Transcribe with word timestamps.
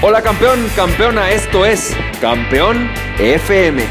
Hola 0.00 0.22
campeón, 0.22 0.60
campeona, 0.76 1.32
esto 1.32 1.66
es 1.66 1.92
Campeón 2.20 2.88
FM, 3.18 3.82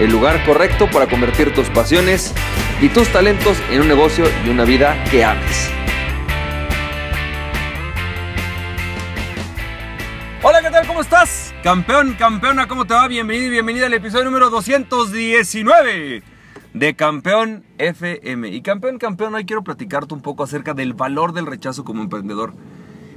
el 0.00 0.10
lugar 0.10 0.42
correcto 0.46 0.88
para 0.90 1.06
convertir 1.06 1.52
tus 1.52 1.68
pasiones 1.68 2.32
y 2.80 2.88
tus 2.88 3.08
talentos 3.08 3.58
en 3.70 3.82
un 3.82 3.88
negocio 3.88 4.24
y 4.46 4.48
una 4.48 4.64
vida 4.64 4.96
que 5.10 5.22
ames. 5.22 5.70
Hola, 10.42 10.62
¿qué 10.62 10.70
tal? 10.70 10.86
¿Cómo 10.86 11.02
estás? 11.02 11.54
Campeón, 11.62 12.14
campeona, 12.14 12.66
¿cómo 12.66 12.86
te 12.86 12.94
va? 12.94 13.06
Bienvenido 13.06 13.48
y 13.48 13.50
bienvenida 13.50 13.84
al 13.84 13.92
episodio 13.92 14.24
número 14.24 14.48
219 14.48 16.22
de 16.72 16.96
Campeón 16.96 17.66
FM. 17.76 18.48
Y 18.48 18.62
campeón, 18.62 18.96
campeón, 18.96 19.34
hoy 19.34 19.44
quiero 19.44 19.62
platicarte 19.62 20.14
un 20.14 20.22
poco 20.22 20.42
acerca 20.42 20.72
del 20.72 20.94
valor 20.94 21.34
del 21.34 21.44
rechazo 21.44 21.84
como 21.84 22.02
emprendedor. 22.02 22.54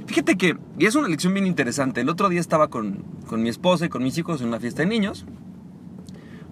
Fíjate 0.08 0.38
que, 0.38 0.56
y 0.78 0.86
es 0.86 0.94
una 0.94 1.06
lección 1.06 1.34
bien 1.34 1.46
interesante, 1.46 2.00
el 2.00 2.08
otro 2.08 2.30
día 2.30 2.40
estaba 2.40 2.68
con, 2.68 3.04
mi 3.30 3.50
esposa 3.50 3.84
y 3.84 3.88
con 3.90 4.02
mis 4.02 4.16
hijos 4.16 4.40
en 4.40 4.48
una 4.48 4.58
fiesta 4.58 4.80
de 4.80 4.88
niños. 4.88 5.26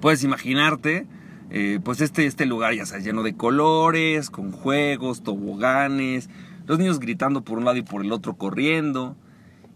Puedes 0.03 0.23
imaginarte, 0.25 1.07
eh, 1.49 1.81
pues 1.83 2.03
este, 2.03 2.27
este 2.27 2.45
lugar 2.45 2.75
ya 2.75 2.83
está 2.83 2.99
lleno 2.99 3.23
de 3.23 3.35
colores, 3.35 4.29
con 4.29 4.53
juegos, 4.53 5.23
toboganes, 5.23 6.29
los 6.67 6.79
niños 6.79 7.01
gritando 7.01 7.45
por 7.45 7.57
un 7.57 7.65
lado 7.65 7.79
y 7.79 7.83
por 7.83 8.05
el 8.05 8.13
otro 8.13 8.37
corriendo. 8.37 9.17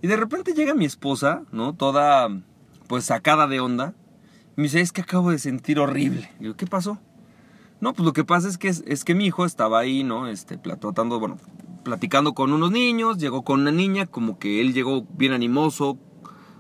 Y 0.02 0.08
de 0.08 0.16
repente 0.16 0.52
llega 0.52 0.74
mi 0.74 0.84
esposa, 0.84 1.44
¿no? 1.50 1.72
Toda, 1.72 2.28
pues 2.86 3.06
sacada 3.06 3.46
de 3.46 3.60
onda. 3.60 3.94
Y 4.58 4.60
me 4.60 4.62
dice, 4.64 4.82
es 4.82 4.92
que 4.92 5.00
acabo 5.00 5.30
de 5.30 5.38
sentir 5.38 5.78
horrible. 5.78 6.30
Y 6.38 6.42
digo, 6.42 6.54
¿qué 6.54 6.66
pasó? 6.66 7.00
No, 7.80 7.94
pues 7.94 8.04
lo 8.04 8.12
que 8.12 8.24
pasa 8.24 8.46
es 8.46 8.58
que, 8.58 8.68
es, 8.68 9.04
que 9.04 9.14
mi 9.14 9.24
hijo 9.24 9.46
estaba 9.46 9.78
ahí, 9.78 10.04
¿no? 10.04 10.28
Este, 10.28 10.58
tratando, 10.58 11.18
bueno, 11.18 11.38
platicando 11.82 12.34
con 12.34 12.52
unos 12.52 12.70
niños, 12.70 13.18
llegó 13.18 13.42
con 13.42 13.60
una 13.60 13.72
niña, 13.72 14.06
como 14.06 14.38
que 14.38 14.60
él 14.60 14.72
llegó 14.72 15.06
bien 15.16 15.32
animoso, 15.32 15.98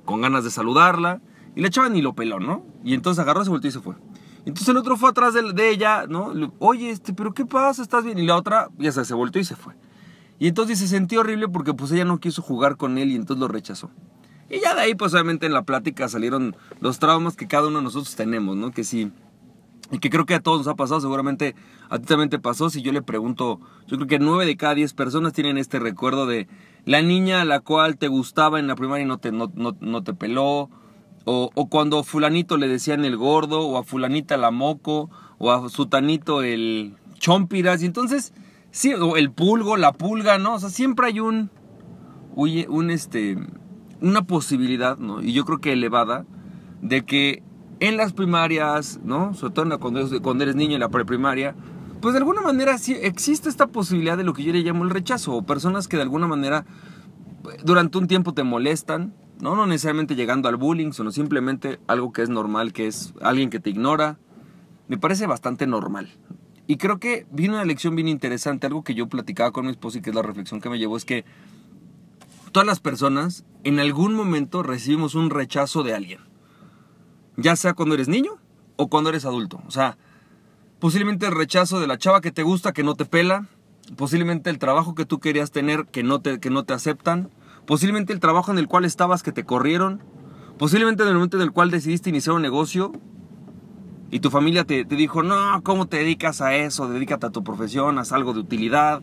con 0.04 0.20
ganas 0.20 0.44
de 0.44 0.50
saludarla, 0.50 1.20
y 1.54 1.60
la 1.60 1.70
chava 1.70 1.88
ni 1.88 2.02
lo 2.02 2.14
peló, 2.14 2.40
¿no? 2.40 2.64
Y 2.84 2.94
entonces 2.94 3.20
agarró, 3.20 3.44
se 3.44 3.50
volteó 3.50 3.68
y 3.68 3.72
se 3.72 3.80
fue. 3.80 3.94
Entonces 4.44 4.68
el 4.68 4.76
otro 4.76 4.96
fue 4.96 5.10
atrás 5.10 5.34
de, 5.34 5.70
ella, 5.70 6.06
¿no? 6.08 6.32
Oye, 6.58 6.90
este, 6.90 7.12
pero 7.12 7.34
¿qué 7.34 7.44
pasa? 7.44 7.82
¿Estás 7.82 8.04
bien? 8.04 8.18
Y 8.18 8.26
la 8.26 8.36
otra, 8.36 8.68
ya 8.78 8.90
se, 8.92 9.04
se 9.04 9.14
volteó 9.14 9.40
y 9.40 9.44
se 9.44 9.56
fue. 9.56 9.74
Y 10.38 10.48
entonces 10.48 10.78
se 10.78 10.88
sintió 10.88 11.20
horrible 11.20 11.48
porque 11.48 11.74
pues 11.74 11.92
ella 11.92 12.06
no 12.06 12.18
quiso 12.18 12.40
jugar 12.40 12.76
con 12.76 12.96
él 12.96 13.12
y 13.12 13.16
entonces 13.16 13.40
lo 13.40 13.48
rechazó. 13.48 13.90
Y 14.48 14.60
ya 14.60 14.74
de 14.74 14.80
ahí, 14.80 14.94
pues 14.94 15.12
obviamente 15.12 15.46
en 15.46 15.52
la 15.52 15.62
plática 15.62 16.08
salieron 16.08 16.56
los 16.80 16.98
traumas 16.98 17.36
que 17.36 17.46
cada 17.46 17.68
uno 17.68 17.78
de 17.78 17.84
nosotros 17.84 18.16
tenemos, 18.16 18.56
¿no? 18.56 18.70
Que 18.70 18.82
sí 18.82 19.12
y 19.90 19.98
que 19.98 20.10
creo 20.10 20.26
que 20.26 20.34
a 20.34 20.40
todos 20.40 20.58
nos 20.58 20.68
ha 20.68 20.74
pasado, 20.74 21.00
seguramente 21.00 21.54
a 21.88 21.98
ti 21.98 22.06
también 22.06 22.30
te 22.30 22.38
pasó. 22.38 22.70
Si 22.70 22.82
yo 22.82 22.92
le 22.92 23.02
pregunto, 23.02 23.60
yo 23.86 23.96
creo 23.96 24.06
que 24.06 24.18
nueve 24.18 24.46
de 24.46 24.56
cada 24.56 24.74
diez 24.74 24.94
personas 24.94 25.32
tienen 25.32 25.58
este 25.58 25.78
recuerdo 25.78 26.26
de 26.26 26.48
la 26.84 27.02
niña 27.02 27.42
a 27.42 27.44
la 27.44 27.60
cual 27.60 27.98
te 27.98 28.08
gustaba 28.08 28.60
en 28.60 28.66
la 28.66 28.76
primaria 28.76 29.04
y 29.04 29.08
no 29.08 29.18
te, 29.18 29.32
no, 29.32 29.50
no, 29.54 30.02
te 30.02 30.14
peló. 30.14 30.70
O, 31.24 31.50
o, 31.54 31.68
cuando 31.68 32.02
fulanito 32.02 32.56
le 32.56 32.68
decían 32.68 33.04
el 33.04 33.16
gordo, 33.16 33.60
o 33.60 33.78
a 33.78 33.82
fulanita 33.82 34.36
la 34.36 34.50
moco, 34.50 35.10
o 35.38 35.50
a 35.50 35.68
sutanito 35.68 36.42
el 36.42 36.94
chompiras. 37.18 37.82
Y 37.82 37.86
entonces, 37.86 38.32
sí, 38.70 38.94
o 38.94 39.16
el 39.16 39.30
pulgo, 39.30 39.76
la 39.76 39.92
pulga, 39.92 40.38
¿no? 40.38 40.54
O 40.54 40.58
sea, 40.58 40.70
siempre 40.70 41.08
hay 41.08 41.20
un, 41.20 41.50
un 42.34 42.90
este, 42.90 43.36
una 44.00 44.22
posibilidad, 44.22 44.98
¿no? 44.98 45.20
Y 45.22 45.32
yo 45.32 45.44
creo 45.44 45.58
que 45.58 45.72
elevada, 45.72 46.24
de 46.80 47.04
que 47.04 47.42
en 47.80 47.96
las 47.96 48.12
primarias, 48.12 49.00
¿no? 49.02 49.34
Sobre 49.34 49.54
todo 49.54 49.80
cuando, 49.80 50.44
eres 50.44 50.54
niño 50.54 50.74
en 50.74 50.80
la 50.80 50.90
preprimaria, 50.90 51.54
pues 52.00 52.12
de 52.12 52.18
alguna 52.18 52.42
manera 52.42 52.78
sí 52.78 52.94
existe 53.00 53.48
esta 53.48 53.66
posibilidad 53.66 54.16
de 54.16 54.24
lo 54.24 54.34
que 54.34 54.44
yo 54.44 54.52
le 54.52 54.60
llamo 54.60 54.84
el 54.84 54.90
rechazo, 54.90 55.34
o 55.34 55.42
personas 55.42 55.88
que 55.88 55.96
de 55.96 56.02
alguna 56.02 56.26
manera 56.26 56.64
durante 57.64 57.98
un 57.98 58.06
tiempo 58.06 58.34
te 58.34 58.42
molestan, 58.42 59.14
¿no? 59.40 59.56
No 59.56 59.66
necesariamente 59.66 60.14
llegando 60.14 60.48
al 60.48 60.56
bullying, 60.56 60.92
sino 60.92 61.10
simplemente 61.10 61.80
algo 61.86 62.12
que 62.12 62.22
es 62.22 62.28
normal, 62.28 62.74
que 62.74 62.86
es 62.86 63.14
alguien 63.22 63.48
que 63.48 63.60
te 63.60 63.70
ignora. 63.70 64.18
Me 64.88 64.98
parece 64.98 65.26
bastante 65.26 65.66
normal. 65.66 66.10
Y 66.66 66.76
creo 66.76 67.00
que 67.00 67.26
vino 67.32 67.54
una 67.54 67.64
lección 67.64 67.96
bien 67.96 68.08
interesante, 68.08 68.66
algo 68.66 68.84
que 68.84 68.94
yo 68.94 69.08
platicaba 69.08 69.52
con 69.52 69.64
mi 69.64 69.70
esposa 69.72 69.98
y 69.98 70.02
que 70.02 70.10
es 70.10 70.16
la 70.16 70.22
reflexión 70.22 70.60
que 70.60 70.68
me 70.68 70.78
llevó, 70.78 70.98
es 70.98 71.06
que 71.06 71.24
todas 72.52 72.66
las 72.66 72.80
personas 72.80 73.44
en 73.64 73.80
algún 73.80 74.14
momento 74.14 74.62
recibimos 74.62 75.14
un 75.14 75.30
rechazo 75.30 75.82
de 75.82 75.94
alguien 75.94 76.29
ya 77.36 77.56
sea 77.56 77.74
cuando 77.74 77.94
eres 77.94 78.08
niño 78.08 78.32
o 78.76 78.88
cuando 78.88 79.10
eres 79.10 79.24
adulto. 79.24 79.62
O 79.66 79.70
sea, 79.70 79.96
posiblemente 80.78 81.26
el 81.26 81.32
rechazo 81.32 81.80
de 81.80 81.86
la 81.86 81.98
chava 81.98 82.20
que 82.20 82.32
te 82.32 82.42
gusta, 82.42 82.72
que 82.72 82.82
no 82.82 82.94
te 82.94 83.04
pela, 83.04 83.46
posiblemente 83.96 84.50
el 84.50 84.58
trabajo 84.58 84.94
que 84.94 85.04
tú 85.04 85.20
querías 85.20 85.50
tener, 85.50 85.86
que 85.86 86.02
no 86.02 86.20
te, 86.20 86.40
que 86.40 86.50
no 86.50 86.64
te 86.64 86.74
aceptan, 86.74 87.30
posiblemente 87.66 88.12
el 88.12 88.20
trabajo 88.20 88.50
en 88.50 88.58
el 88.58 88.68
cual 88.68 88.84
estabas, 88.84 89.22
que 89.22 89.32
te 89.32 89.44
corrieron, 89.44 90.02
posiblemente 90.58 91.02
en 91.02 91.10
el 91.10 91.14
momento 91.14 91.36
en 91.36 91.42
el 91.42 91.52
cual 91.52 91.70
decidiste 91.70 92.10
iniciar 92.10 92.36
un 92.36 92.42
negocio 92.42 92.92
y 94.10 94.20
tu 94.20 94.30
familia 94.30 94.64
te, 94.64 94.84
te 94.84 94.96
dijo, 94.96 95.22
no, 95.22 95.62
¿cómo 95.62 95.86
te 95.86 95.98
dedicas 95.98 96.40
a 96.40 96.54
eso? 96.54 96.88
Dedícate 96.88 97.26
a 97.26 97.30
tu 97.30 97.44
profesión, 97.44 97.98
haz 97.98 98.12
algo 98.12 98.32
de 98.32 98.40
utilidad. 98.40 99.02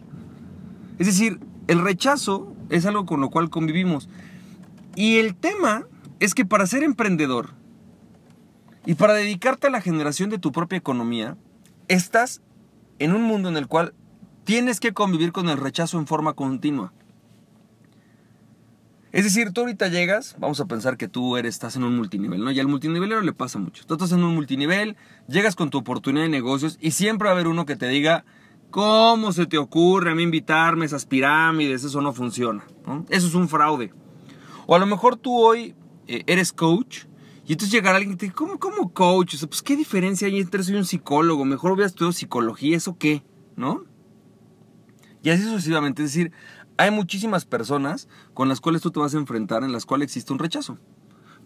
Es 1.00 1.08
decir, 1.08 1.40
el 1.68 1.82
rechazo 1.82 2.54
es 2.70 2.86
algo 2.86 3.06
con 3.06 3.22
lo 3.22 3.30
cual 3.30 3.50
convivimos. 3.50 4.10
Y 4.96 5.18
el 5.18 5.36
tema 5.36 5.86
es 6.20 6.34
que 6.34 6.46
para 6.46 6.66
ser 6.66 6.84
emprendedor, 6.84 7.52
y 8.88 8.96
para 8.96 9.14
dedicarte 9.14 9.68
a 9.68 9.70
la 9.70 9.82
generación 9.82 10.30
de 10.30 10.40
tu 10.40 10.54
propia 10.54 10.78
economía, 10.78 11.36
estás 11.90 12.42
en 13.00 13.14
un 13.14 13.22
mundo 13.22 13.50
en 13.50 13.58
el 13.58 13.68
cual 13.68 13.94
tienes 14.46 14.80
que 14.80 14.94
convivir 14.94 15.34
con 15.34 15.50
el 15.50 15.58
rechazo 15.58 16.00
en 16.00 16.08
forma 16.08 16.32
continua. 16.32 16.94
Es 19.12 19.26
decir, 19.26 19.52
tú 19.52 19.60
ahorita 19.60 19.90
llegas, 19.90 20.38
vamos 20.40 20.62
a 20.62 20.68
pensar 20.68 20.96
que 20.96 21.10
tú 21.10 21.36
eres, 21.36 21.56
estás 21.56 21.76
en 21.76 21.84
un 21.84 21.98
multinivel, 21.98 22.42
¿no? 22.42 22.50
Y 22.50 22.62
al 22.62 22.70
multinivelero 22.70 23.20
le 23.20 23.34
pasa 23.34 23.60
mucho. 23.60 23.86
Tú 23.86 23.96
estás 23.96 24.14
en 24.14 24.24
un 24.24 24.34
multinivel, 24.34 24.96
llegas 25.28 25.58
con 25.58 25.70
tu 25.70 25.80
oportunidad 25.80 26.24
de 26.24 26.30
negocios 26.30 26.78
y 26.80 26.92
siempre 26.92 27.26
va 27.26 27.32
a 27.32 27.34
haber 27.34 27.50
uno 27.50 27.66
que 27.66 27.76
te 27.76 27.90
diga, 27.90 28.24
¿cómo 28.70 29.34
se 29.34 29.48
te 29.48 29.58
ocurre 29.58 30.12
a 30.12 30.16
mí 30.16 30.24
invitarme 30.24 30.84
a 30.84 30.88
esas 30.88 31.06
pirámides? 31.06 31.84
Eso 31.84 32.00
no 32.00 32.14
funciona, 32.14 32.64
Eso 33.10 33.28
es 33.28 33.36
un 33.36 33.50
fraude. 33.50 33.92
O 34.66 34.76
a 34.76 34.80
lo 34.80 34.86
mejor 34.86 35.18
tú 35.18 35.38
hoy 35.38 35.76
eh, 36.08 36.24
eres 36.26 36.54
coach 36.54 37.04
y 37.48 37.54
entonces 37.54 37.72
llegar 37.72 37.96
alguien 37.96 38.14
y 38.14 38.18
te 38.18 38.26
dice, 38.26 38.36
¿cómo, 38.36 38.60
cómo 38.60 38.94
coach? 38.94 39.36
O 39.36 39.38
sea, 39.38 39.48
pues 39.48 39.62
qué 39.62 39.78
diferencia 39.78 40.28
hay 40.28 40.38
entre 40.40 40.64
soy 40.64 40.76
un 40.76 40.86
psicólogo, 40.86 41.46
mejor 41.46 41.72
hubiera 41.72 41.88
estudiado 41.88 42.12
psicología, 42.12 42.76
¿eso 42.76 42.98
qué? 42.98 43.24
¿No? 43.56 43.86
Y 45.24 45.30
así 45.30 45.44
sucesivamente. 45.44 46.04
Es 46.04 46.14
decir, 46.14 46.34
hay 46.78 46.92
muchísimas 46.92 47.46
personas 47.46 48.10
con 48.34 48.50
las 48.50 48.60
cuales 48.60 48.82
tú 48.82 48.92
te 48.92 49.00
vas 49.00 49.16
a 49.16 49.18
enfrentar 49.18 49.64
en 49.64 49.72
las 49.72 49.86
cuales 49.86 50.08
existe 50.08 50.34
un 50.34 50.40
rechazo. 50.40 50.78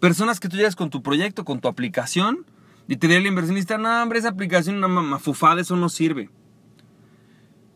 Personas 0.00 0.40
que 0.40 0.48
tú 0.48 0.56
llegas 0.56 0.74
con 0.74 0.90
tu 0.90 1.02
proyecto, 1.02 1.44
con 1.44 1.60
tu 1.60 1.68
aplicación, 1.68 2.46
y 2.88 2.96
te 2.96 3.06
dice 3.06 3.18
el 3.18 3.26
inversionista, 3.26 3.78
no, 3.78 4.02
hombre, 4.02 4.18
esa 4.18 4.30
aplicación, 4.30 4.76
una 4.76 4.88
mafufada, 4.88 5.60
eso 5.60 5.76
no 5.76 5.88
sirve. 5.88 6.30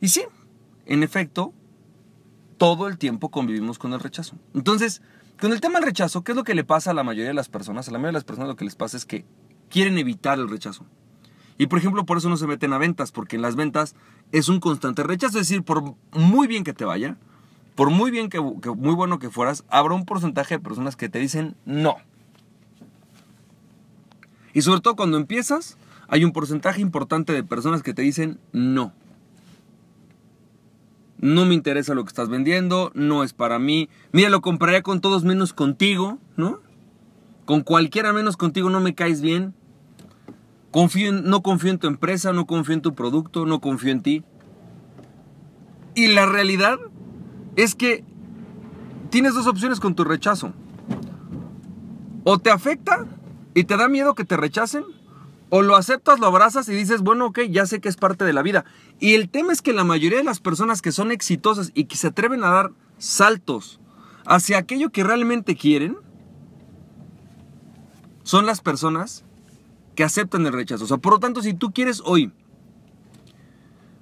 Y 0.00 0.08
sí, 0.08 0.24
en 0.84 1.04
efecto, 1.04 1.54
todo 2.58 2.88
el 2.88 2.98
tiempo 2.98 3.30
convivimos 3.30 3.78
con 3.78 3.92
el 3.92 4.00
rechazo. 4.00 4.36
Entonces, 4.52 5.00
con 5.40 5.52
el 5.52 5.60
tema 5.60 5.78
del 5.78 5.86
rechazo, 5.86 6.24
¿qué 6.24 6.32
es 6.32 6.36
lo 6.36 6.44
que 6.44 6.54
le 6.54 6.64
pasa 6.64 6.90
a 6.90 6.94
la 6.94 7.02
mayoría 7.02 7.28
de 7.28 7.34
las 7.34 7.48
personas? 7.48 7.88
A 7.88 7.90
la 7.90 7.98
mayoría 7.98 8.12
de 8.12 8.20
las 8.20 8.24
personas 8.24 8.48
lo 8.48 8.56
que 8.56 8.64
les 8.64 8.74
pasa 8.74 8.96
es 8.96 9.04
que 9.04 9.24
quieren 9.68 9.98
evitar 9.98 10.38
el 10.38 10.48
rechazo. 10.48 10.86
Y 11.58 11.66
por 11.66 11.78
ejemplo, 11.78 12.04
por 12.04 12.18
eso 12.18 12.28
no 12.28 12.36
se 12.36 12.46
meten 12.46 12.72
a 12.72 12.78
ventas, 12.78 13.12
porque 13.12 13.36
en 13.36 13.42
las 13.42 13.56
ventas 13.56 13.94
es 14.32 14.48
un 14.48 14.60
constante 14.60 15.02
rechazo. 15.02 15.38
Es 15.38 15.48
decir, 15.48 15.62
por 15.62 15.94
muy 16.12 16.46
bien 16.46 16.64
que 16.64 16.72
te 16.72 16.84
vaya, 16.84 17.16
por 17.74 17.90
muy 17.90 18.10
bien 18.10 18.28
que, 18.28 18.40
muy 18.40 18.94
bueno 18.94 19.18
que 19.18 19.30
fueras, 19.30 19.64
habrá 19.68 19.94
un 19.94 20.04
porcentaje 20.04 20.56
de 20.56 20.60
personas 20.60 20.96
que 20.96 21.08
te 21.08 21.18
dicen 21.18 21.56
no. 21.64 21.96
Y 24.52 24.62
sobre 24.62 24.80
todo 24.80 24.96
cuando 24.96 25.18
empiezas, 25.18 25.76
hay 26.08 26.24
un 26.24 26.32
porcentaje 26.32 26.80
importante 26.80 27.32
de 27.32 27.44
personas 27.44 27.82
que 27.82 27.94
te 27.94 28.02
dicen 28.02 28.38
no 28.52 28.92
no 31.18 31.44
me 31.46 31.54
interesa 31.54 31.94
lo 31.94 32.04
que 32.04 32.08
estás 32.08 32.28
vendiendo, 32.28 32.90
no 32.94 33.24
es 33.24 33.32
para 33.32 33.58
mí. 33.58 33.88
Mira, 34.12 34.28
lo 34.28 34.40
compraría 34.40 34.82
con 34.82 35.00
todos 35.00 35.24
menos 35.24 35.52
contigo, 35.52 36.18
¿no? 36.36 36.60
Con 37.44 37.62
cualquiera 37.62 38.12
menos 38.12 38.36
contigo 38.36 38.70
no 38.70 38.80
me 38.80 38.94
caes 38.94 39.20
bien. 39.20 39.54
No 41.22 41.42
confío 41.42 41.70
en 41.70 41.78
tu 41.78 41.86
empresa, 41.86 42.34
no 42.34 42.46
confío 42.46 42.74
en 42.74 42.82
tu 42.82 42.94
producto, 42.94 43.46
no 43.46 43.62
confío 43.62 43.92
en 43.92 44.02
ti. 44.02 44.24
Y 45.94 46.08
la 46.08 46.26
realidad 46.26 46.78
es 47.56 47.74
que 47.74 48.04
tienes 49.08 49.32
dos 49.32 49.46
opciones 49.46 49.80
con 49.80 49.94
tu 49.94 50.04
rechazo. 50.04 50.52
O 52.24 52.38
te 52.38 52.50
afecta 52.50 53.06
y 53.54 53.64
te 53.64 53.78
da 53.78 53.88
miedo 53.88 54.14
que 54.14 54.24
te 54.24 54.36
rechacen, 54.36 54.84
o 55.48 55.62
lo 55.62 55.76
aceptas, 55.76 56.18
lo 56.18 56.26
abrazas 56.26 56.68
y 56.68 56.74
dices, 56.74 57.02
bueno, 57.02 57.26
ok, 57.26 57.40
ya 57.50 57.66
sé 57.66 57.80
que 57.80 57.88
es 57.88 57.96
parte 57.96 58.24
de 58.24 58.32
la 58.32 58.42
vida. 58.42 58.64
Y 58.98 59.14
el 59.14 59.28
tema 59.28 59.52
es 59.52 59.62
que 59.62 59.72
la 59.72 59.84
mayoría 59.84 60.18
de 60.18 60.24
las 60.24 60.40
personas 60.40 60.82
que 60.82 60.92
son 60.92 61.12
exitosas 61.12 61.70
y 61.74 61.84
que 61.84 61.96
se 61.96 62.08
atreven 62.08 62.42
a 62.44 62.50
dar 62.50 62.72
saltos 62.98 63.80
hacia 64.26 64.58
aquello 64.58 64.90
que 64.90 65.04
realmente 65.04 65.54
quieren, 65.54 65.96
son 68.24 68.44
las 68.44 68.60
personas 68.60 69.24
que 69.94 70.02
aceptan 70.02 70.46
el 70.46 70.52
rechazo. 70.52 70.84
O 70.84 70.88
sea, 70.88 70.96
por 70.96 71.12
lo 71.12 71.20
tanto, 71.20 71.42
si 71.42 71.54
tú 71.54 71.72
quieres 71.72 72.02
hoy 72.04 72.32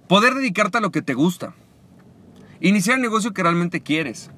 poder 0.08 0.34
dedicarte 0.34 0.78
a 0.78 0.80
lo 0.80 0.90
que 0.90 1.02
te 1.02 1.12
gusta, 1.12 1.54
iniciar 2.60 2.96
el 2.96 3.02
negocio 3.02 3.34
que 3.34 3.42
realmente 3.42 3.82
quieres, 3.82 4.30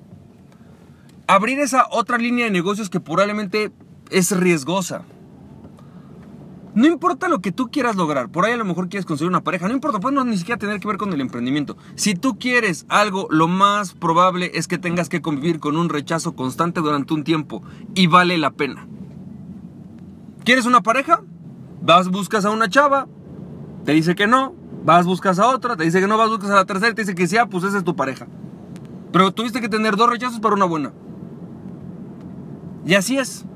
abrir 1.29 1.61
esa 1.61 1.87
otra 1.91 2.19
línea 2.19 2.47
de 2.47 2.51
negocios 2.51 2.91
que 2.91 3.01
probablemente 3.01 3.71
es 4.11 4.37
riesgosa. 4.37 5.05
No 6.77 6.87
importa 6.87 7.31
lo 7.31 7.41
que 7.41 7.53
tú 7.53 7.71
quieras 7.71 7.97
lograr, 7.97 8.29
por 8.29 8.45
ahí 8.45 8.53
a 8.53 8.57
lo 8.59 8.65
mejor 8.67 8.91
quieres 8.91 9.07
conseguir 9.07 9.31
una 9.31 9.43
pareja, 9.43 9.67
no 9.67 9.73
importa, 9.73 9.99
pues 9.99 10.13
no 10.13 10.27
ni 10.27 10.37
siquiera 10.37 10.59
tener 10.59 10.79
que 10.79 10.87
ver 10.87 10.99
con 10.99 11.11
el 11.11 11.23
emprendimiento. 11.23 11.79
Si 11.95 12.15
tú 12.15 12.39
quieres 12.39 12.85
algo, 12.91 13.29
lo 13.31 13.49
más 13.49 13.95
probable 13.95 14.51
es 14.53 14.69
que 14.69 14.77
tengas 14.77 15.09
que 15.09 15.23
convivir 15.23 15.59
con 15.59 15.79
un 15.79 15.89
rechazo 15.89 16.37
constante 16.37 16.81
durante 16.81 17.15
un 17.15 17.25
tiempo 17.25 17.63
y 17.95 18.09
vale 18.09 18.37
la 18.37 18.51
pena. 18.51 18.87
¿Quieres 20.45 20.67
una 20.67 20.83
pareja? 20.83 21.23
Vas, 21.81 22.11
buscas 22.11 22.45
a 22.45 22.51
una 22.51 22.69
chava, 22.69 23.09
te 23.87 23.93
dice 23.93 24.15
que 24.15 24.27
no, 24.27 24.55
vas, 24.85 25.07
buscas 25.07 25.39
a 25.39 25.49
otra, 25.49 25.79
te 25.79 25.85
dice 25.85 25.99
que 25.99 26.07
no, 26.07 26.19
vas, 26.19 26.29
buscas 26.29 26.51
a 26.51 26.57
la 26.57 26.67
tercera, 26.67 26.95
te 26.95 27.01
dice 27.01 27.15
que 27.15 27.27
sí, 27.27 27.39
ah, 27.39 27.47
pues 27.47 27.65
esa 27.65 27.79
es 27.79 27.85
tu 27.85 27.97
pareja. 27.97 28.27
Pero 29.13 29.33
tuviste 29.33 29.63
que 29.63 29.71
tener 29.71 29.97
dos 29.97 30.11
rechazos 30.11 30.41
para 30.41 30.55
una 30.55 30.67
buena. 30.67 30.93
Y 32.85 32.93
así 32.97 33.17
es. 33.17 33.47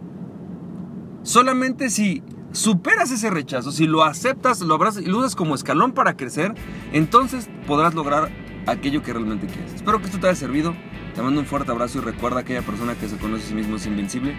Solamente 1.22 1.90
si 1.90 2.22
superas 2.52 3.10
ese 3.10 3.30
rechazo, 3.30 3.72
si 3.72 3.86
lo 3.86 4.04
aceptas, 4.04 4.60
lo 4.60 4.74
abrazas 4.74 5.02
y 5.02 5.06
lo 5.06 5.18
usas 5.18 5.36
como 5.36 5.54
escalón 5.54 5.92
para 5.92 6.16
crecer, 6.16 6.54
entonces 6.92 7.48
podrás 7.66 7.94
lograr 7.94 8.30
aquello 8.66 9.02
que 9.02 9.12
realmente 9.12 9.46
quieres. 9.46 9.74
Espero 9.74 9.98
que 10.00 10.06
esto 10.06 10.18
te 10.18 10.28
haya 10.28 10.36
servido. 10.36 10.74
Te 11.14 11.22
mando 11.22 11.40
un 11.40 11.46
fuerte 11.46 11.70
abrazo 11.72 11.98
y 11.98 12.00
recuerda 12.02 12.38
a 12.38 12.40
aquella 12.40 12.62
persona 12.62 12.94
que 12.94 13.08
se 13.08 13.16
conoce 13.16 13.44
a 13.44 13.48
sí 13.48 13.54
mismo 13.54 13.76
es 13.76 13.86
invencible. 13.86 14.34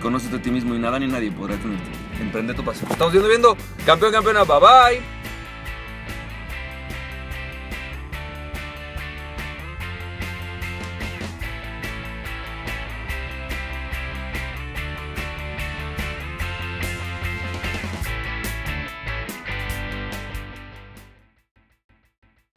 Conócete 0.00 0.36
a 0.36 0.42
ti 0.42 0.50
mismo 0.50 0.74
y 0.74 0.78
nada 0.78 0.98
ni 0.98 1.06
nadie 1.06 1.30
podrá 1.30 1.56
tenerte. 1.56 1.90
Emprende 2.20 2.54
tu 2.54 2.64
pasión. 2.64 2.90
Estamos 2.90 3.12
viendo, 3.12 3.28
viendo. 3.28 3.56
Campeón, 3.84 4.12
campeona. 4.12 4.44
Bye 4.44 4.60
bye. 4.60 5.17